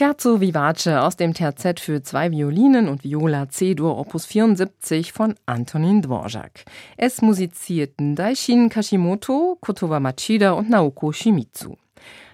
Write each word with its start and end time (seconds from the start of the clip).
Scherzo 0.00 0.40
vivace 0.40 0.86
aus 0.86 1.16
dem 1.16 1.34
Terzett 1.34 1.78
für 1.78 2.02
zwei 2.02 2.30
Violinen 2.30 2.88
und 2.88 3.04
Viola 3.04 3.50
C-Dur 3.50 3.98
Opus 3.98 4.24
74 4.24 5.12
von 5.12 5.34
Antonin 5.44 6.00
Dvorak. 6.00 6.64
Es 6.96 7.20
musizierten 7.20 8.16
Daishin 8.16 8.70
Kashimoto, 8.70 9.58
Kotowa 9.60 10.00
Machida 10.00 10.52
und 10.52 10.70
Naoko 10.70 11.12
Shimizu. 11.12 11.76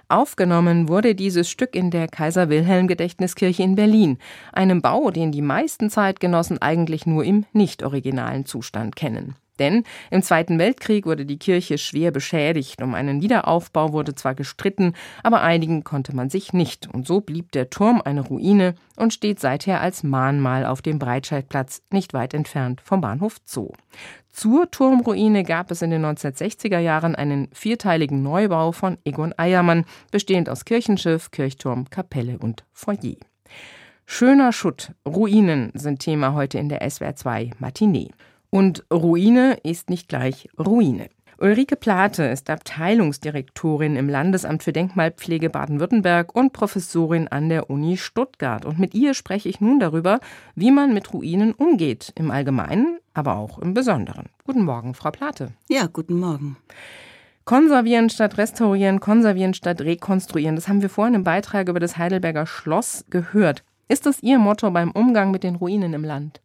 Aufgenommen 0.09 0.89
wurde 0.89 1.17
dieses 1.17 1.51
Stück 1.51 1.75
in 1.75 1.91
der 1.91 2.07
Kaiser 2.07 2.51
Wilhelm 2.51 2.87
Gedächtniskirche 2.87 3.64
in 3.64 3.75
Berlin, 3.75 4.19
einem 4.53 4.80
Bau, 4.80 5.11
den 5.11 5.33
die 5.33 5.43
meisten 5.43 5.91
Zeitgenossen 5.91 6.62
eigentlich 6.62 7.05
nur 7.05 7.25
im 7.25 7.46
nicht 7.53 7.83
originalen 7.83 8.46
Zustand 8.46 8.95
kennen. 8.95 9.35
Denn 9.59 9.84
im 10.11 10.23
Zweiten 10.23 10.59
Weltkrieg 10.59 11.07
wurde 11.07 11.27
die 11.27 11.39
Kirche 11.39 11.79
schwer 11.79 12.11
beschädigt. 12.11 12.82
Um 12.82 12.95
einen 12.95 13.22
Wiederaufbau 13.22 13.93
wurde 13.93 14.14
zwar 14.14 14.34
gestritten, 14.34 14.95
aber 15.22 15.43
einigen 15.43 15.84
konnte 15.84 16.14
man 16.14 16.30
sich 16.30 16.52
nicht. 16.52 16.89
Und 16.93 17.07
so 17.07 17.21
blieb 17.21 17.52
der 17.52 17.71
Turm 17.71 18.03
eine 18.04 18.21
Ruine 18.21 18.75
und 18.96 19.12
steht 19.12 19.40
seither 19.40 19.81
als 19.81 20.03
Mahnmal 20.03 20.67
auf 20.67 20.82
dem 20.82 20.98
Breitscheidplatz, 20.98 21.82
nicht 21.90 22.12
weit 22.14 22.34
entfernt 22.34 22.81
vom 22.81 23.00
Bahnhof 23.00 23.36
Zoo. 23.45 23.72
Zur 24.36 24.71
Turmruine 24.71 25.45
gab 25.45 25.70
es 25.70 25.81
in 25.81 25.90
den 25.90 26.04
1960er 26.04 26.79
Jahren 26.79 27.14
einen 27.14 27.48
vierteiligen 27.53 28.23
Neubau 28.23 28.73
von 28.73 28.98
Egon 29.04 29.32
Eiermann, 29.39 29.86
bestehend 30.11 30.50
aus 30.50 30.67
Kirchenschiff, 30.67 31.31
Kirchturm, 31.31 31.89
Kapelle 31.89 32.39
und 32.39 32.64
Foyer. 32.75 33.17
Schöner 34.05 34.53
Schutt, 34.53 34.92
Ruinen 35.06 35.73
sind 35.75 36.00
Thema 36.00 36.34
heute 36.34 36.59
in 36.59 36.69
der 36.69 36.89
SWR 36.89 37.17
2 37.17 37.53
Matinee. 37.59 38.11
Und 38.50 38.84
Ruine 38.92 39.59
ist 39.62 39.91
nicht 39.91 40.09
gleich 40.09 40.48
Ruine. 40.59 41.09
Ulrike 41.39 41.77
Plate 41.77 42.25
ist 42.25 42.48
Abteilungsdirektorin 42.48 43.97
im 43.97 44.09
Landesamt 44.09 44.62
für 44.62 44.73
Denkmalpflege 44.73 45.50
Baden-Württemberg 45.50 46.34
und 46.34 46.55
Professorin 46.55 47.28
an 47.28 47.51
der 47.51 47.69
Uni 47.69 47.98
Stuttgart. 47.98 48.64
Und 48.64 48.78
mit 48.78 48.95
ihr 48.95 49.12
spreche 49.12 49.51
ich 49.51 49.61
nun 49.61 49.78
darüber, 49.78 50.20
wie 50.55 50.70
man 50.70 50.95
mit 50.95 51.12
Ruinen 51.12 51.53
umgeht, 51.53 52.11
im 52.15 52.31
Allgemeinen, 52.31 52.98
aber 53.12 53.37
auch 53.37 53.59
im 53.59 53.75
Besonderen. 53.75 54.31
Guten 54.45 54.65
Morgen, 54.65 54.95
Frau 54.95 55.11
Plate. 55.11 55.53
Ja, 55.69 55.89
guten 55.92 56.19
Morgen. 56.19 56.57
Konservieren 57.45 58.09
statt 58.09 58.39
restaurieren, 58.39 59.01
konservieren 59.01 59.53
statt 59.53 59.83
rekonstruieren. 59.83 60.57
Das 60.57 60.69
haben 60.69 60.81
wir 60.81 60.89
vorhin 60.89 61.15
im 61.15 61.25
Beitrag 61.25 61.69
über 61.69 61.81
das 61.81 61.98
Heidelberger 61.98 62.47
Schloss 62.47 63.05
gehört. 63.11 63.63
Ist 63.89 64.07
das 64.07 64.23
Ihr 64.23 64.39
Motto 64.39 64.70
beim 64.70 64.91
Umgang 64.91 65.31
mit 65.31 65.45
den 65.45 65.57
Ruinen 65.57 65.92
im 65.92 66.03
Land? 66.03 66.41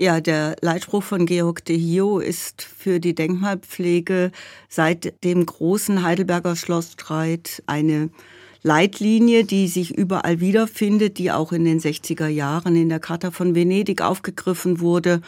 Ja, 0.00 0.20
der 0.20 0.54
Leitspruch 0.60 1.02
von 1.02 1.26
Georg 1.26 1.64
de 1.64 1.76
Hio 1.76 2.20
ist 2.20 2.62
für 2.62 3.00
die 3.00 3.16
Denkmalpflege 3.16 4.30
seit 4.68 5.24
dem 5.24 5.44
großen 5.44 6.04
Heidelberger 6.04 6.54
Schlossstreit 6.54 7.64
eine 7.66 8.10
Leitlinie, 8.62 9.42
die 9.42 9.66
sich 9.66 9.98
überall 9.98 10.38
wiederfindet, 10.38 11.18
die 11.18 11.32
auch 11.32 11.50
in 11.50 11.64
den 11.64 11.80
60er 11.80 12.28
Jahren 12.28 12.76
in 12.76 12.90
der 12.90 13.00
Charta 13.00 13.32
von 13.32 13.56
Venedig 13.56 14.00
aufgegriffen 14.00 14.78
wurde. 14.78 15.20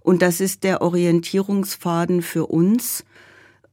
Und 0.00 0.20
das 0.20 0.42
ist 0.42 0.62
der 0.62 0.82
Orientierungsfaden 0.82 2.20
für 2.20 2.44
uns. 2.48 3.06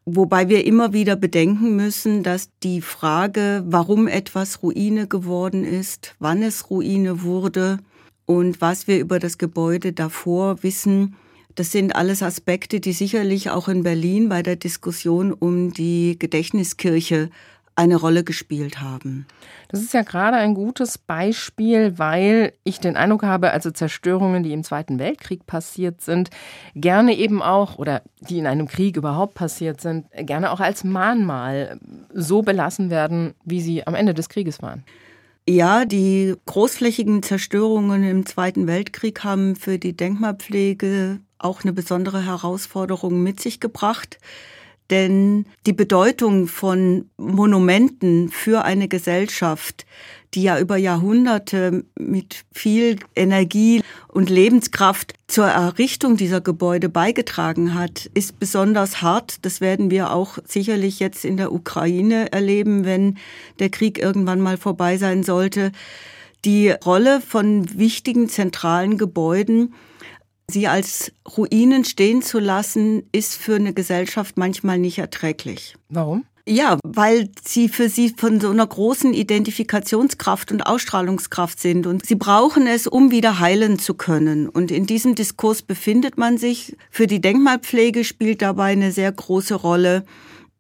Wobei 0.06 0.48
wir 0.48 0.66
immer 0.66 0.94
wieder 0.94 1.18
bedenken 1.18 1.76
müssen, 1.76 2.24
dass 2.24 2.48
die 2.64 2.80
Frage, 2.80 3.66
warum 3.68 4.08
etwas 4.08 4.64
Ruine 4.64 5.06
geworden 5.10 5.66
ist, 5.66 6.16
wann 6.20 6.42
es 6.44 6.70
Ruine 6.70 7.24
wurde, 7.24 7.80
und 8.26 8.62
was 8.62 8.88
wir 8.88 9.00
über 9.00 9.20
das 9.20 9.38
Gebäude 9.38 9.94
davor 9.94 10.64
wissen, 10.64 11.16
das 11.56 11.72
sind 11.72 11.96
alles 11.96 12.22
Aspekte, 12.22 12.80
die 12.80 12.92
sicherlich 12.92 13.50
auch 13.50 13.68
in 13.70 13.84
Berlin 13.84 14.28
bei 14.28 14.44
der 14.44 14.58
Diskussion 14.58 15.32
um 15.32 15.72
die 15.72 16.20
Gedächtniskirche 16.20 17.30
eine 17.78 17.98
Rolle 17.98 18.24
gespielt 18.24 18.82
haben. 18.82 19.26
Das 19.68 19.82
ist 19.82 19.94
ja 19.94 20.04
gerade 20.04 20.38
ein 20.38 20.54
gutes 20.54 20.98
Beispiel, 20.98 21.98
weil 21.98 22.54
ich 22.64 22.80
den 22.80 22.96
Eindruck 22.96 23.24
habe, 23.24 23.52
also 23.52 23.72
Zerstörungen, 23.72 24.44
die 24.44 24.54
im 24.54 24.64
Zweiten 24.64 24.98
Weltkrieg 24.98 25.46
passiert 25.46 26.02
sind, 26.02 26.30
gerne 26.74 27.16
eben 27.16 27.42
auch, 27.42 27.78
oder 27.78 28.02
die 28.22 28.38
in 28.38 28.48
einem 28.48 28.68
Krieg 28.68 28.96
überhaupt 28.96 29.34
passiert 29.34 29.82
sind, 29.82 30.06
gerne 30.16 30.52
auch 30.52 30.62
als 30.62 30.84
Mahnmal 30.86 31.80
so 32.14 32.42
belassen 32.42 32.90
werden, 32.90 33.34
wie 33.44 33.60
sie 33.60 33.86
am 33.86 33.96
Ende 33.96 34.14
des 34.14 34.30
Krieges 34.30 34.62
waren. 34.62 34.86
Ja, 35.48 35.86
die 35.86 36.34
großflächigen 36.46 37.22
Zerstörungen 37.22 38.04
im 38.04 38.26
Zweiten 38.26 38.66
Weltkrieg 38.66 39.24
haben 39.24 39.56
für 39.56 39.78
die 39.78 39.96
Denkmalpflege 39.96 41.20
auch 41.38 41.62
eine 41.62 41.72
besondere 41.74 42.26
Herausforderung 42.26 43.22
mit 43.22 43.40
sich 43.40 43.60
gebracht. 43.60 44.18
Denn 44.92 45.46
die 45.66 45.74
Bedeutung 45.74 46.48
von 46.48 47.10
Monumenten 47.18 48.30
für 48.30 48.64
eine 48.64 48.88
Gesellschaft, 48.88 49.86
die 50.36 50.44
ja 50.44 50.60
über 50.60 50.78
Jahrhunderte 50.78 51.86
mit 51.98 52.44
viel 52.54 52.98
Energie 53.16 53.82
und 54.10 54.30
Lebenskraft 54.30 55.14
zur 55.28 55.46
Errichtung 55.46 56.18
dieser 56.18 56.42
Gebäude 56.42 56.90
beigetragen 56.90 57.74
hat, 57.74 58.10
ist 58.14 58.40
besonders 58.40 59.02
hart. 59.02 59.44
Das 59.44 59.60
werden 59.60 59.90
wir 59.90 60.12
auch 60.12 60.38
sicherlich 60.46 61.00
jetzt 61.00 61.26
in 61.26 61.38
der 61.38 61.52
Ukraine 61.52 62.32
erleben, 62.32 62.86
wenn 62.86 63.18
der 63.60 63.70
Krieg 63.70 63.98
irgendwann 63.98 64.42
mal 64.42 64.58
vorbei 64.58 64.98
sein 64.98 65.24
sollte. 65.24 65.72
Die 66.44 66.70
Rolle 66.70 67.22
von 67.22 67.80
wichtigen 67.80 68.30
zentralen 68.30 69.00
Gebäuden 69.00 69.74
Sie 70.50 70.68
als 70.68 71.12
Ruinen 71.38 71.86
stehen 71.86 72.22
zu 72.22 72.40
lassen, 72.40 73.04
ist 73.12 73.36
für 73.36 73.56
eine 73.56 73.74
Gesellschaft 73.74 74.38
manchmal 74.38 74.78
nicht 74.78 75.00
erträglich. 75.00 75.76
Warum? 75.90 76.26
Ja, 76.48 76.78
weil 76.84 77.30
sie 77.44 77.70
für 77.70 77.90
sie 77.90 78.14
von 78.16 78.40
so 78.40 78.52
einer 78.52 78.68
großen 78.68 79.16
Identifikationskraft 79.16 80.52
und 80.52 80.62
Ausstrahlungskraft 80.62 81.60
sind. 81.60 81.88
Und 81.88 82.06
sie 82.06 82.14
brauchen 82.14 82.68
es, 82.68 82.86
um 82.86 83.10
wieder 83.10 83.40
heilen 83.40 83.80
zu 83.80 83.96
können. 83.96 84.48
Und 84.48 84.70
in 84.70 84.86
diesem 84.86 85.16
Diskurs 85.16 85.64
befindet 85.64 86.20
man 86.20 86.38
sich. 86.38 86.78
Für 86.92 87.08
die 87.08 87.20
Denkmalpflege 87.20 88.04
spielt 88.04 88.44
dabei 88.44 88.74
eine 88.74 88.92
sehr 88.92 89.12
große 89.12 89.56
Rolle. 89.56 90.06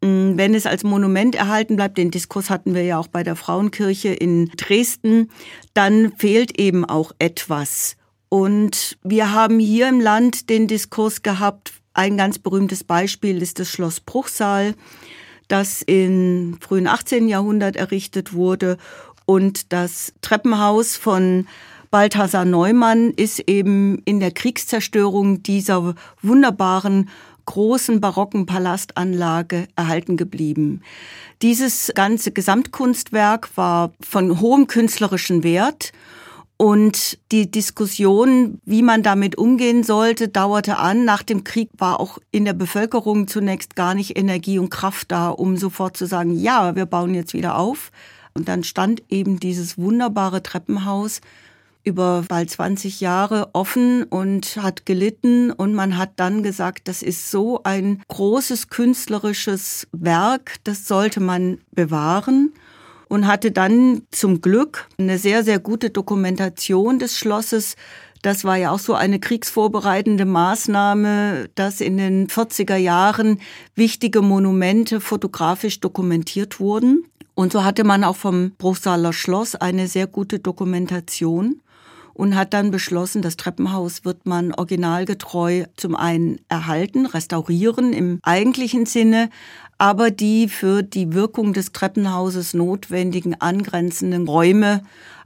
Mm, 0.01 0.37
wenn 0.37 0.55
es 0.55 0.65
als 0.65 0.83
Monument 0.83 1.35
erhalten 1.35 1.75
bleibt, 1.75 1.99
den 1.99 2.09
Diskurs 2.09 2.49
hatten 2.49 2.73
wir 2.73 2.83
ja 2.83 2.97
auch 2.97 3.07
bei 3.07 3.21
der 3.21 3.35
Frauenkirche 3.35 4.09
in 4.09 4.49
Dresden, 4.57 5.29
dann 5.75 6.13
fehlt 6.17 6.59
eben 6.59 6.83
auch 6.83 7.11
etwas. 7.19 7.95
Und 8.35 8.97
wir 9.01 9.31
haben 9.31 9.59
hier 9.59 9.87
im 9.87 10.01
Land 10.01 10.49
den 10.49 10.67
Diskurs 10.67 11.21
gehabt, 11.21 11.71
ein 11.93 12.17
ganz 12.17 12.37
berühmtes 12.37 12.83
Beispiel 12.83 13.41
ist 13.41 13.59
das 13.59 13.69
Schloss 13.69 14.01
Bruchsal, 14.01 14.75
das 15.47 15.81
im 15.81 16.57
frühen 16.59 16.85
18. 16.85 17.29
Jahrhundert 17.29 17.77
errichtet 17.77 18.33
wurde. 18.33 18.75
Und 19.25 19.71
das 19.71 20.11
Treppenhaus 20.19 20.97
von 20.97 21.47
Balthasar 21.91 22.43
Neumann 22.43 23.11
ist 23.11 23.39
eben 23.47 24.01
in 24.03 24.19
der 24.19 24.31
Kriegszerstörung 24.31 25.41
dieser 25.41 25.95
wunderbaren 26.21 27.07
großen 27.45 28.01
barocken 28.01 28.45
Palastanlage 28.47 29.69
erhalten 29.77 30.17
geblieben. 30.17 30.81
Dieses 31.41 31.89
ganze 31.95 32.33
Gesamtkunstwerk 32.33 33.55
war 33.55 33.93
von 34.01 34.41
hohem 34.41 34.67
künstlerischen 34.67 35.45
Wert 35.45 35.93
und 36.57 37.17
die 37.31 37.51
Diskussion, 37.51 38.59
wie 38.65 38.81
man 38.81 39.03
damit 39.03 39.37
umgehen 39.37 39.83
sollte, 39.83 40.29
dauerte 40.29 40.77
an. 40.77 41.03
Nach 41.03 41.21
dem 41.21 41.43
Krieg 41.43 41.69
war 41.77 41.99
auch 41.99 42.19
in 42.31 42.45
der 42.45 42.53
Bevölkerung 42.53 43.27
zunächst 43.27 43.75
gar 43.75 43.93
nicht 43.93 44.17
Energie 44.17 44.57
und 44.57 44.69
Kraft 44.69 45.11
da, 45.11 45.29
um 45.29 45.57
sofort 45.57 45.97
zu 45.97 46.05
sagen, 46.05 46.37
ja, 46.39 46.75
wir 46.75 46.85
bauen 46.85 47.13
jetzt 47.13 47.33
wieder 47.33 47.57
auf. 47.57 47.91
Und 48.33 48.47
dann 48.47 48.63
stand 48.63 49.03
eben 49.09 49.39
dieses 49.39 49.77
wunderbare 49.77 50.43
Treppenhaus 50.43 51.19
über 51.83 52.23
bald 52.27 52.49
20 52.49 52.99
Jahre 53.01 53.49
offen 53.53 54.03
und 54.03 54.57
hat 54.57 54.85
gelitten. 54.85 55.51
Und 55.51 55.73
man 55.73 55.97
hat 55.97 56.11
dann 56.15 56.41
gesagt, 56.41 56.87
das 56.87 57.03
ist 57.03 57.31
so 57.31 57.61
ein 57.63 58.01
großes 58.07 58.69
künstlerisches 58.69 59.87
Werk, 59.91 60.55
das 60.63 60.87
sollte 60.87 61.19
man 61.19 61.59
bewahren 61.71 62.53
und 63.07 63.27
hatte 63.27 63.51
dann 63.51 64.03
zum 64.11 64.41
Glück 64.41 64.87
eine 64.97 65.17
sehr, 65.17 65.43
sehr 65.43 65.59
gute 65.59 65.89
Dokumentation 65.89 66.99
des 66.99 67.17
Schlosses. 67.17 67.75
Das 68.21 68.43
war 68.43 68.57
ja 68.57 68.71
auch 68.71 68.79
so 68.79 68.95
eine 68.95 69.19
kriegsvorbereitende 69.19 70.25
Maßnahme, 70.25 71.49
dass 71.55 71.81
in 71.81 71.97
den 71.97 72.27
40er 72.27 72.75
Jahren 72.75 73.39
wichtige 73.75 74.21
Monumente 74.21 74.99
fotografisch 74.99 75.79
dokumentiert 75.79 76.59
wurden. 76.59 77.05
Und 77.35 77.51
so 77.51 77.63
hatte 77.63 77.83
man 77.83 78.03
auch 78.03 78.15
vom 78.15 78.51
Bruchsaler 78.57 79.13
Schloss 79.13 79.55
eine 79.55 79.87
sehr 79.87 80.07
gute 80.07 80.39
Dokumentation 80.39 81.61
und 82.15 82.35
hat 82.35 82.53
dann 82.53 82.71
beschlossen, 82.71 83.21
das 83.21 83.35
Treppenhaus 83.35 84.05
wird 84.05 84.25
man 84.25 84.53
originalgetreu 84.53 85.65
zum 85.75 85.95
einen 85.95 86.39
erhalten, 86.47 87.05
restaurieren 87.05 87.93
im 87.93 88.19
eigentlichen 88.23 88.85
Sinne, 88.85 89.29
aber 89.77 90.09
die 90.09 90.47
für 90.47 90.81
die 90.81 91.13
Wirkung 91.13 91.53
des 91.53 91.73
Treppenhauses 91.73 92.53
notwendigen 92.53 93.39
angrenzenden 93.39 94.27
Räume 94.27 94.81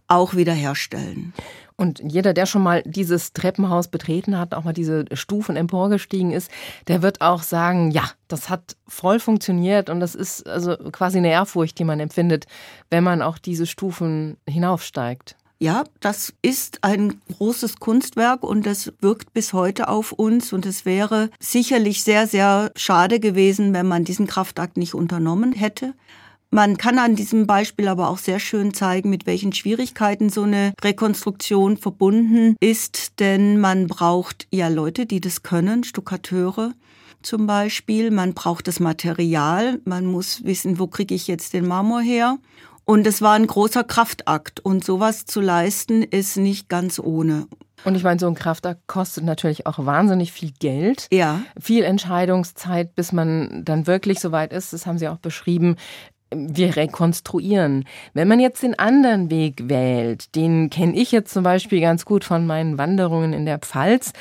auch 0.07 0.36
wiederherstellen. 0.36 1.33
Und 1.75 2.01
jeder, 2.03 2.33
der 2.33 2.45
schon 2.45 2.63
mal 2.63 2.83
dieses 2.86 3.31
Treppenhaus 3.31 3.88
betreten 3.88 4.38
hat, 4.38 4.53
auch 4.53 4.65
mal 4.65 4.74
diese 4.74 5.06
Stufen 5.13 5.56
emporgestiegen 5.56 6.31
ist, 6.31 6.51
der 6.89 7.01
wird 7.01 7.21
auch 7.21 7.41
sagen, 7.41 7.91
ja, 7.91 8.03
das 8.27 8.50
hat 8.50 8.75
voll 8.86 9.19
funktioniert 9.21 9.89
und 9.89 10.01
das 10.01 10.13
ist 10.13 10.45
also 10.45 10.75
quasi 10.91 11.19
eine 11.19 11.30
Ehrfurcht, 11.30 11.80
die 11.80 11.86
man 11.86 12.01
empfindet, 12.01 12.47
wenn 12.89 13.06
man 13.06 13.21
auch 13.21 13.38
diese 13.38 13.65
Stufen 13.65 14.36
hinaufsteigt. 14.45 15.38
Ja, 15.62 15.84
das 16.00 16.34
ist 16.42 16.86
ein 16.86 17.20
großes 17.34 17.80
Kunstwerk 17.80 18.44
und 18.44 18.66
das 18.66 18.94
wirkt 19.02 19.34
bis 19.34 19.52
heute 19.52 19.90
auf 19.90 20.14
uns 20.14 20.54
und 20.54 20.66
es 20.66 20.86
wäre 20.86 21.30
sicherlich 21.38 22.02
sehr, 22.02 22.28
sehr 22.28 22.72
schade 22.78 23.20
gewesen, 23.20 23.74
wenn 23.74 23.86
man 23.86 24.06
diesen 24.06 24.26
Kraftakt 24.26 24.78
nicht 24.78 24.94
unternommen 24.94 25.52
hätte. 25.52 25.96
Man 26.50 26.78
kann 26.78 26.98
an 26.98 27.18
diesem 27.18 27.46
Beispiel 27.46 27.90
aber 27.90 28.10
auch 28.10 28.20
sehr 28.20 28.40
schön 28.40 28.74
zeigen, 28.74 29.10
mit 29.10 29.26
welchen 29.28 29.52
Schwierigkeiten 29.52 30.30
so 30.30 30.44
eine 30.44 30.74
Rekonstruktion 30.82 31.76
verbunden 31.76 32.56
ist, 32.62 33.20
denn 33.20 33.60
man 33.60 33.88
braucht 33.88 34.48
ja 34.52 34.70
Leute, 34.70 35.06
die 35.06 35.20
das 35.20 35.44
können, 35.44 35.84
Stuckateure 35.84 36.74
zum 37.22 37.48
Beispiel. 37.48 38.12
Man 38.12 38.34
braucht 38.34 38.70
das 38.70 38.80
Material, 38.80 39.82
man 39.84 40.06
muss 40.06 40.46
wissen, 40.46 40.80
wo 40.80 40.88
kriege 40.88 41.14
ich 41.14 41.28
jetzt 41.28 41.52
den 41.52 41.68
Marmor 41.68 42.00
her. 42.00 42.38
Und 42.89 43.06
es 43.06 43.21
war 43.21 43.33
ein 43.33 43.45
großer 43.45 43.83
Kraftakt 43.83 44.62
und 44.62 44.83
sowas 44.83 45.27
zu 45.27 45.41
leisten 45.41 46.01
ist 46.01 46.38
nicht 46.38 46.69
ganz 46.69 46.97
ohne. 46.97 47.45
Und 47.83 47.94
ich 47.94 48.01
meine, 48.01 48.19
so 48.19 48.25
ein 48.25 48.33
Kraftakt 48.33 48.88
kostet 48.88 49.25
natürlich 49.25 49.68
auch 49.68 49.86
wahnsinnig 49.86 50.31
viel 50.31 50.51
Geld. 50.57 51.06
Ja. 51.12 51.44
Viel 51.59 51.83
Entscheidungszeit, 51.83 52.95
bis 52.95 53.12
man 53.12 53.62
dann 53.63 53.86
wirklich 53.86 54.19
so 54.19 54.31
weit 54.31 54.51
ist. 54.51 54.74
Das 54.74 54.88
haben 54.88 54.97
Sie 54.97 55.07
auch 55.07 55.19
beschrieben 55.19 55.75
wir 56.31 56.75
rekonstruieren. 56.75 57.86
Wenn 58.13 58.27
man 58.27 58.39
jetzt 58.39 58.62
den 58.62 58.77
anderen 58.77 59.31
Weg 59.31 59.68
wählt, 59.68 60.36
den 60.36 60.69
kenne 60.69 60.95
ich 60.95 61.12
jetzt 61.12 61.33
zum 61.33 61.44
Beispiel 61.44 61.81
ganz 61.81 62.06
gut 62.06 62.24
von 62.24 62.45
meinen 62.45 62.77
Wanderungen 62.77 63.33
in 63.33 63.45
der 63.45 63.57
Pfalz, 63.57 64.13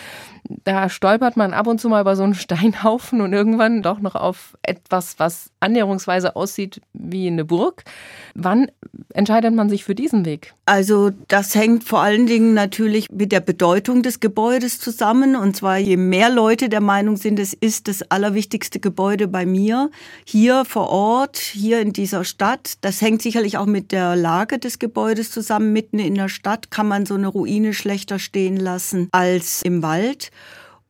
da 0.64 0.88
stolpert 0.88 1.36
man 1.36 1.52
ab 1.52 1.66
und 1.66 1.80
zu 1.80 1.88
mal 1.88 2.00
über 2.00 2.16
so 2.16 2.22
einen 2.22 2.34
Steinhaufen 2.34 3.20
und 3.20 3.32
irgendwann 3.32 3.82
doch 3.82 4.00
noch 4.00 4.14
auf 4.14 4.56
etwas, 4.62 5.18
was 5.18 5.50
annäherungsweise 5.60 6.36
aussieht 6.36 6.80
wie 6.92 7.26
eine 7.26 7.44
Burg. 7.44 7.84
Wann 8.34 8.70
entscheidet 9.12 9.54
man 9.54 9.68
sich 9.68 9.84
für 9.84 9.94
diesen 9.94 10.24
Weg? 10.24 10.54
Also 10.64 11.10
das 11.28 11.54
hängt 11.54 11.84
vor 11.84 12.00
allen 12.00 12.26
Dingen 12.26 12.54
natürlich 12.54 13.10
mit 13.10 13.32
der 13.32 13.40
Bedeutung 13.40 14.02
des 14.02 14.20
Gebäudes 14.20 14.80
zusammen. 14.80 15.36
Und 15.36 15.56
zwar 15.56 15.78
je 15.78 15.96
mehr 15.96 16.30
Leute 16.30 16.68
der 16.68 16.80
Meinung 16.80 17.16
sind, 17.16 17.38
es 17.38 17.52
ist 17.52 17.88
das 17.88 18.02
allerwichtigste 18.10 18.80
Gebäude 18.80 19.28
bei 19.28 19.44
mir, 19.44 19.90
hier 20.24 20.64
vor 20.64 20.88
Ort, 20.88 21.36
hier 21.36 21.80
in 21.80 21.92
dieser 21.92 22.24
Stadt. 22.24 22.74
Das 22.80 23.02
hängt 23.02 23.22
sicherlich 23.22 23.58
auch 23.58 23.66
mit 23.66 23.92
der 23.92 24.16
Lage 24.16 24.58
des 24.58 24.78
Gebäudes 24.78 25.30
zusammen. 25.30 25.72
Mitten 25.72 25.98
in 25.98 26.14
der 26.14 26.28
Stadt 26.28 26.70
kann 26.70 26.88
man 26.88 27.04
so 27.04 27.14
eine 27.14 27.28
Ruine 27.28 27.74
schlechter 27.74 28.18
stehen 28.18 28.56
lassen 28.56 29.08
als 29.12 29.62
im 29.62 29.82
Wald. 29.82 30.30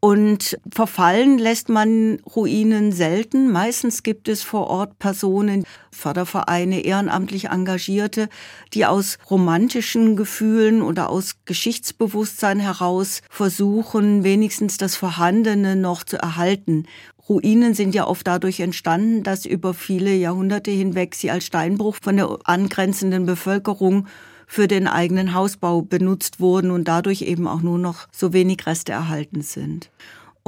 Und 0.00 0.56
verfallen 0.72 1.38
lässt 1.38 1.68
man 1.68 2.20
Ruinen 2.36 2.92
selten. 2.92 3.50
Meistens 3.50 4.04
gibt 4.04 4.28
es 4.28 4.44
vor 4.44 4.68
Ort 4.68 5.00
Personen, 5.00 5.64
Fördervereine, 5.90 6.82
ehrenamtlich 6.82 7.46
Engagierte, 7.46 8.28
die 8.74 8.86
aus 8.86 9.18
romantischen 9.28 10.14
Gefühlen 10.14 10.82
oder 10.82 11.10
aus 11.10 11.34
Geschichtsbewusstsein 11.46 12.60
heraus 12.60 13.22
versuchen, 13.28 14.22
wenigstens 14.22 14.76
das 14.76 14.94
Vorhandene 14.94 15.74
noch 15.74 16.04
zu 16.04 16.16
erhalten. 16.16 16.86
Ruinen 17.28 17.74
sind 17.74 17.94
ja 17.94 18.06
oft 18.06 18.26
dadurch 18.26 18.60
entstanden, 18.60 19.24
dass 19.24 19.44
über 19.46 19.74
viele 19.74 20.14
Jahrhunderte 20.14 20.70
hinweg 20.70 21.16
sie 21.16 21.30
als 21.32 21.44
Steinbruch 21.44 21.96
von 22.00 22.16
der 22.16 22.38
angrenzenden 22.44 23.26
Bevölkerung 23.26 24.06
für 24.50 24.66
den 24.66 24.88
eigenen 24.88 25.34
Hausbau 25.34 25.82
benutzt 25.82 26.40
wurden 26.40 26.70
und 26.70 26.88
dadurch 26.88 27.20
eben 27.20 27.46
auch 27.46 27.60
nur 27.60 27.78
noch 27.78 28.08
so 28.10 28.32
wenig 28.32 28.66
Reste 28.66 28.92
erhalten 28.92 29.42
sind. 29.42 29.90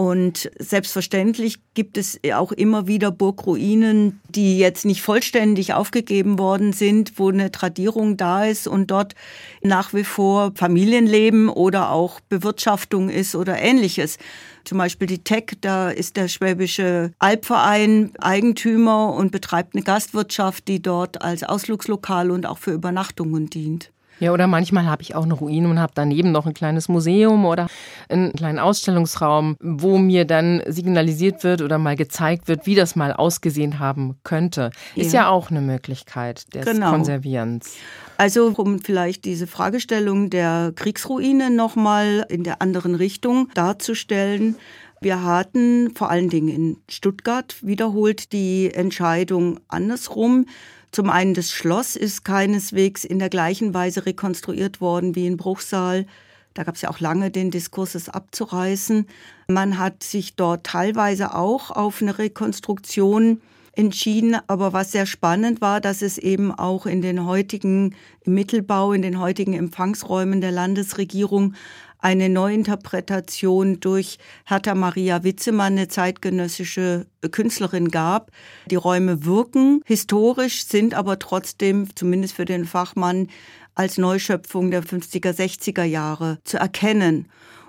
Und 0.00 0.50
selbstverständlich 0.58 1.58
gibt 1.75 1.99
es 1.99 2.19
auch 2.32 2.52
immer 2.52 2.87
wieder 2.87 3.11
Burgruinen, 3.11 4.19
die 4.31 4.58
jetzt 4.58 4.87
nicht 4.87 5.02
vollständig 5.02 5.75
aufgegeben 5.75 6.38
worden 6.38 6.73
sind, 6.73 7.19
wo 7.19 7.29
eine 7.29 7.52
Tradierung 7.52 8.17
da 8.17 8.47
ist 8.47 8.67
und 8.67 8.91
dort 8.91 9.14
nach 9.61 9.93
wie 9.93 10.05
vor 10.05 10.52
Familienleben 10.55 11.50
oder 11.50 11.91
auch 11.91 12.20
Bewirtschaftung 12.20 13.11
ist 13.11 13.35
oder 13.35 13.61
ähnliches. 13.61 14.17
Zum 14.64 14.79
Beispiel 14.79 15.06
die 15.06 15.23
Tech, 15.23 15.58
da 15.61 15.91
ist 15.91 16.17
der 16.17 16.29
Schwäbische 16.29 17.12
Albverein 17.19 18.12
Eigentümer 18.20 19.12
und 19.12 19.32
betreibt 19.32 19.75
eine 19.75 19.85
Gastwirtschaft, 19.85 20.67
die 20.67 20.81
dort 20.81 21.20
als 21.20 21.43
Ausflugslokal 21.43 22.31
und 22.31 22.47
auch 22.47 22.56
für 22.56 22.73
Übernachtungen 22.73 23.50
dient. 23.50 23.93
Ja, 24.20 24.32
oder 24.32 24.46
manchmal 24.46 24.87
habe 24.87 25.02
ich 25.02 25.14
auch 25.14 25.25
eine 25.25 25.34
Ruine 25.34 25.69
und 25.69 25.81
habe 25.81 25.93
daneben 25.94 26.31
noch 26.31 26.46
ein 26.46 26.55
kleines 26.55 26.88
Museum 26.88 27.46
oder 27.46 27.67
einen 28.08 28.32
kleinen 28.32 28.58
Ausstellungsraum, 28.58 29.56
wo 29.61 29.99
mir 29.99 30.26
dann 30.26 30.62
signalisiert 30.67 31.43
wird 31.43 31.62
oder 31.62 31.78
mal 31.78 31.96
gezeigt 31.96 32.46
wird, 32.46 32.67
wie 32.67 32.75
das 32.75 32.94
mal 32.96 33.12
ausgesehen 33.12 33.78
haben 33.78 34.19
könnte. 34.22 34.70
Ist 34.94 35.12
ja, 35.12 35.22
ja 35.22 35.28
auch 35.31 35.50
eine 35.50 35.62
Möglichkeit 35.62 36.55
des 36.55 36.67
genau. 36.67 36.90
Konservierens. 36.90 37.76
Also 38.19 38.52
um 38.56 38.81
vielleicht 38.81 39.25
diese 39.25 39.46
Fragestellung 39.46 40.28
der 40.28 40.73
Kriegsruine 40.76 41.50
nochmal 41.50 42.26
in 42.28 42.44
der 42.44 42.61
anderen 42.61 42.94
Richtung 42.94 43.49
darzustellen. 43.55 44.56
Wir 45.00 45.25
hatten 45.25 45.94
vor 45.94 46.11
allen 46.11 46.28
Dingen 46.28 46.49
in 46.49 46.76
Stuttgart 46.90 47.56
wiederholt 47.62 48.34
die 48.34 48.70
Entscheidung 48.75 49.61
andersrum. 49.69 50.44
Zum 50.92 51.08
einen 51.08 51.34
das 51.34 51.52
Schloss 51.52 51.94
ist 51.94 52.25
keineswegs 52.25 53.04
in 53.04 53.19
der 53.19 53.28
gleichen 53.28 53.75
Weise 53.75 54.06
rekonstruiert 54.06 54.81
worden 54.81 55.14
wie 55.14 55.26
in 55.26 55.37
Bruchsal. 55.37 56.06
Da 56.54 56.64
gab 56.64 56.75
es 56.75 56.82
ja 56.82 56.90
auch 56.90 56.98
lange 56.98 57.31
den 57.31 57.52
Diskurs, 57.52 57.94
es 57.94 58.08
abzureißen. 58.08 59.06
Man 59.46 59.78
hat 59.78 60.02
sich 60.02 60.34
dort 60.34 60.64
teilweise 60.64 61.34
auch 61.34 61.70
auf 61.70 62.02
eine 62.02 62.19
Rekonstruktion 62.19 63.40
entschieden. 63.72 64.37
Aber 64.46 64.72
was 64.72 64.92
sehr 64.92 65.06
spannend 65.06 65.60
war, 65.60 65.81
dass 65.81 66.02
es 66.02 66.19
eben 66.19 66.52
auch 66.52 66.87
in 66.87 67.02
den 67.02 67.25
heutigen 67.25 67.94
Mittelbau, 68.25 68.92
in 68.92 69.02
den 69.02 69.19
heutigen 69.19 69.54
Empfangsräumen 69.54 70.40
der 70.40 70.52
Landesregierung 70.52 71.54
eine 72.00 72.29
Neuinterpretation 72.29 73.81
durch 73.81 74.19
Hertha 74.47 74.75
Maria 74.75 75.23
Witzemann, 75.23 75.75
eine 75.75 75.88
zeitgenössische 75.88 77.06
Künstlerin 77.31 77.91
gab. 77.91 78.31
Die 78.70 78.76
Räume 78.76 79.25
wirken 79.25 79.82
historisch, 79.85 80.67
sind 80.67 80.94
aber 80.94 81.19
trotzdem, 81.19 81.94
zumindest 81.94 82.35
für 82.35 82.44
den 82.44 82.64
Fachmann, 82.64 83.29
als 83.75 83.99
Neuschöpfung 83.99 84.70
der 84.70 84.82
50er, 84.82 85.32
60er 85.32 85.85
Jahre 85.85 86.38
zu 86.44 86.58
erkennen. 86.58 87.29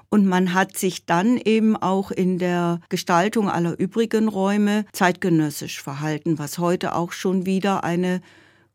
Und 0.09 0.25
man 0.25 0.53
hat 0.53 0.75
sich 0.77 1.05
dann 1.05 1.37
eben 1.37 1.77
auch 1.77 2.11
in 2.11 2.37
der 2.37 2.81
Gestaltung 2.89 3.49
aller 3.49 3.79
übrigen 3.79 4.27
Räume 4.27 4.85
zeitgenössisch 4.91 5.81
verhalten, 5.81 6.37
was 6.37 6.57
heute 6.57 6.95
auch 6.95 7.13
schon 7.13 7.45
wieder 7.45 7.85
eine 7.85 8.21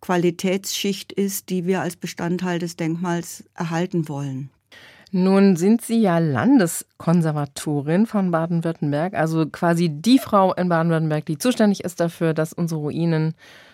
Qualitätsschicht 0.00 1.12
ist, 1.12 1.50
die 1.50 1.66
wir 1.66 1.82
als 1.82 1.96
Bestandteil 1.96 2.58
des 2.58 2.76
Denkmals 2.76 3.44
erhalten 3.54 4.08
wollen. 4.08 4.50
Nun 5.18 5.56
sind 5.56 5.80
Sie 5.80 5.98
ja 5.98 6.18
Landeskonservatorin 6.18 8.04
von 8.04 8.30
Baden-Württemberg, 8.30 9.14
also 9.14 9.46
quasi 9.46 9.88
die 9.88 10.18
Frau 10.18 10.52
in 10.52 10.68
Baden-Württemberg, 10.68 11.24
die 11.24 11.38
zuständig 11.38 11.84
ist 11.84 12.00
dafür, 12.00 12.34
dass 12.34 12.52
unsere 12.52 12.80
Ruinen 12.82 13.32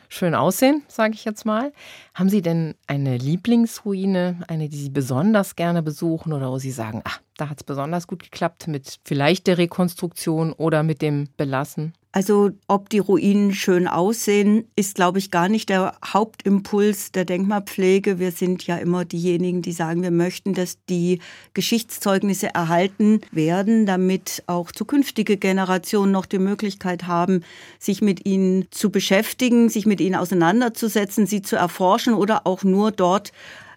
schön 0.09 0.37
aussehen, 0.37 0.85
sage 0.87 1.15
ich 1.15 1.25
jetzt 1.25 1.45
mal. 1.45 1.73
Haben 2.15 2.29
Sie 2.29 2.43
denn 2.43 2.77
eine 2.87 3.17
Lieblingsruine, 3.17 4.39
eine, 4.47 4.69
die 4.69 4.77
Sie 4.77 4.91
besonders 4.91 5.57
gerne 5.57 5.83
besuchen 5.83 6.33
oder 6.33 6.49
wo 6.49 6.59
Sie 6.59 6.71
sagen, 6.71 7.01
ach, 7.03 7.21
da 7.37 7.49
hat 7.49 7.57
es 7.57 7.65
besonders 7.65 8.07
gut 8.07 8.23
geklappt 8.23 8.69
mit 8.69 9.01
vielleicht 9.05 9.49
der 9.49 9.59
Rekonstruktion 9.59 10.53
oder 10.53 10.85
mit 10.85 11.03
dem 11.03 11.27
Belassen? 11.37 11.93
Also 12.14 12.50
ob 12.69 12.90
die 12.90 12.99
Ruinen 12.99 13.54
schön 13.54 13.88
aussehen, 13.88 14.69
ist, 14.76 14.97
glaube 14.97 15.19
ich, 15.19 15.31
gar 15.31 15.49
nicht 15.49 15.71
der 15.71 15.97
Hauptimpuls 16.04 17.11
der 17.11 17.25
Denkmalpflege. 17.25 18.19
Wir 18.19 18.33
sind 18.33 18.66
ja 18.66 18.76
immer 18.76 19.07
diejenigen, 19.07 19.62
die 19.62 19.73
sagen, 19.73 20.02
wir 20.02 20.11
möchten, 20.11 20.52
dass 20.52 20.76
die 20.90 21.21
Geschichtszeugnisse 21.54 22.54
erhalten 22.54 23.23
werden, 23.31 23.87
damit 23.87 24.42
auch 24.47 24.73
zukünftige 24.73 25.38
Generationen 25.38 26.12
noch 26.12 26.26
die 26.26 26.38
Möglichkeit 26.38 27.07
haben, 27.07 27.45
sich 27.78 28.02
mit 28.02 28.26
ihnen 28.26 28.66
zu 28.71 28.90
beschäftigen, 28.90 29.71
sich 29.71 29.87
mit 29.87 30.02
ihnen 30.02 30.16
auseinanderzusetzen, 30.16 31.26
sie 31.26 31.40
zu 31.40 31.57
erforschen 31.57 32.12
oder 32.12 32.47
auch 32.47 32.62
nur 32.62 32.90
dort 32.90 33.33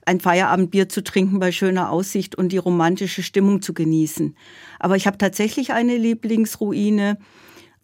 ein 0.05 0.19
Feierabendbier 0.19 0.89
zu 0.89 1.05
trinken 1.05 1.39
bei 1.39 1.53
schöner 1.53 1.89
Aussicht 1.89 2.35
und 2.35 2.49
die 2.49 2.57
romantische 2.57 3.23
Stimmung 3.23 3.61
zu 3.61 3.73
genießen. 3.73 4.35
Aber 4.77 4.97
ich 4.97 5.07
habe 5.07 5.17
tatsächlich 5.17 5.71
eine 5.71 5.95
Lieblingsruine. 5.95 7.17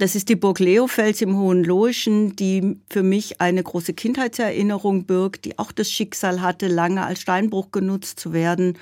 Das 0.01 0.15
ist 0.15 0.29
die 0.29 0.35
Burg 0.35 0.57
Leofels 0.57 1.21
im 1.21 1.37
Hohenlohischen, 1.37 2.35
die 2.35 2.75
für 2.89 3.03
mich 3.03 3.39
eine 3.39 3.61
große 3.61 3.93
Kindheitserinnerung 3.93 5.05
birgt, 5.05 5.45
die 5.45 5.59
auch 5.59 5.71
das 5.71 5.91
Schicksal 5.91 6.41
hatte, 6.41 6.67
lange 6.69 7.05
als 7.05 7.21
Steinbruch 7.21 7.69
genutzt 7.69 8.19
zu 8.19 8.33
werden 8.33 8.79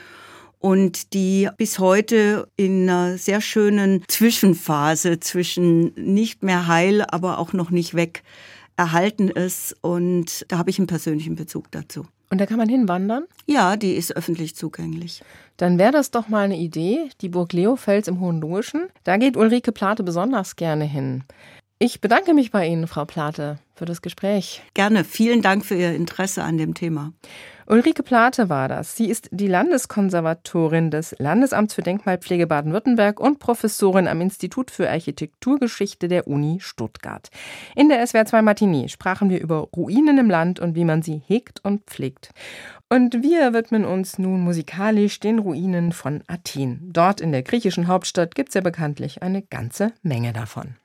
und 0.60 1.14
die 1.14 1.50
bis 1.58 1.78
heute 1.78 2.48
in 2.56 2.90
einer 2.90 3.18
sehr 3.18 3.42
schönen 3.42 4.02
Zwischenphase 4.08 5.20
zwischen 5.20 5.92
nicht 5.96 6.42
mehr 6.42 6.68
heil, 6.68 7.02
aber 7.02 7.40
auch 7.40 7.52
noch 7.52 7.70
nicht 7.70 7.96
weg 7.96 8.24
erhalten 8.78 9.28
ist. 9.28 9.76
Und 9.82 10.46
da 10.48 10.58
habe 10.58 10.70
ich 10.70 10.80
einen 10.80 10.88
persönlichen 10.88 11.36
Bezug 11.36 11.70
dazu. 11.72 12.06
Und 12.32 12.40
da 12.40 12.46
kann 12.46 12.58
man 12.58 12.70
hinwandern? 12.70 13.26
Ja, 13.48 13.76
die 13.76 13.94
ist 13.94 14.16
öffentlich 14.16 14.56
zugänglich. 14.56 15.24
Dann 15.58 15.80
wäre 15.80 15.92
das 15.92 16.12
doch 16.12 16.28
mal 16.28 16.46
eine 16.46 16.58
Idee, 16.58 17.10
die 17.22 17.30
Burg 17.30 17.54
Leofels 17.54 18.08
im 18.08 18.20
Hohenloischen. 18.20 18.88
Da 19.04 19.18
geht 19.18 19.36
Ulrike 19.36 19.72
Plate 19.72 20.04
besonders 20.04 20.56
gerne 20.56 20.86
hin. 20.86 21.24
Ich 21.80 22.02
bedanke 22.02 22.34
mich 22.34 22.52
bei 22.52 22.68
Ihnen, 22.68 22.88
Frau 22.88 23.06
Plate, 23.06 23.58
für 23.74 23.86
das 23.86 24.02
Gespräch. 24.02 24.62
Gerne. 24.74 25.06
Vielen 25.06 25.42
Dank 25.42 25.66
für 25.66 25.76
Ihr 25.76 25.96
Interesse 25.96 26.44
an 26.44 26.58
dem 26.58 26.74
Thema. 26.74 27.14
Ulrike 27.72 28.02
Plate 28.02 28.50
war 28.50 28.68
das. 28.68 28.96
Sie 28.96 29.12
ist 29.12 29.30
die 29.32 29.48
Landeskonservatorin 29.48 30.90
des 30.90 31.16
Landesamts 31.20 31.76
für 31.76 31.84
Denkmalpflege 31.84 32.48
Baden-Württemberg 32.48 33.20
und 33.20 33.38
Professorin 33.38 34.08
am 34.08 34.22
Institut 34.22 34.72
für 34.72 34.90
Architekturgeschichte 34.90 36.08
der 36.08 36.28
Uni 36.28 36.58
Stuttgart. 36.62 37.30
In 37.76 37.90
der 37.90 38.06
SWR 38.08 38.26
2 38.26 38.42
Matinee 38.42 38.88
sprachen 38.88 39.30
wir 39.30 39.40
über 39.40 39.68
Ruinen 39.76 40.18
im 40.18 40.32
Land 40.32 40.60
und 40.60 40.74
wie 40.74 40.84
man 40.84 41.04
sie 41.04 41.22
hegt 41.28 41.64
und 41.64 41.84
pflegt. 41.86 42.32
Und 42.90 43.22
wir 43.22 43.54
widmen 43.54 43.86
uns 43.86 44.18
nun 44.18 44.42
musikalisch 44.42 45.20
den 45.20 45.38
Ruinen 45.38 45.92
von 45.92 46.24
Athen. 46.26 46.90
Dort 46.92 47.22
in 47.22 47.32
der 47.32 47.44
griechischen 47.44 47.88
Hauptstadt 47.88 48.34
gibt 48.34 48.50
es 48.50 48.56
ja 48.56 48.62
bekanntlich 48.62 49.22
eine 49.22 49.44
ganze 49.44 49.94
Menge 50.02 50.34
davon. 50.34 50.79